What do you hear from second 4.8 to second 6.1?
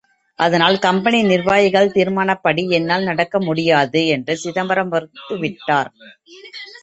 மறுத்து விட்டார்.